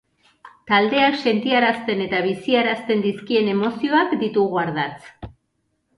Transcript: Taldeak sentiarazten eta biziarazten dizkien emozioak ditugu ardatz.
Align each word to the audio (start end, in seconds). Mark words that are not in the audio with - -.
Taldeak 0.71 1.17
sentiarazten 1.31 2.01
eta 2.07 2.23
biziarazten 2.27 3.03
dizkien 3.07 3.53
emozioak 3.55 4.17
ditugu 4.25 4.63
ardatz. 4.63 5.33